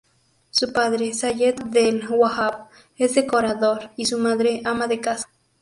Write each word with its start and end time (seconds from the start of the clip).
Su 0.49 0.73
padre, 0.73 1.13
Sayed 1.13 1.59
Abdel-Wahab, 1.59 2.69
es 2.97 3.13
decorador, 3.13 3.91
y 3.95 4.07
su 4.07 4.17
madre, 4.17 4.63
ama 4.65 4.87
de 4.87 4.99
casa. 4.99 5.29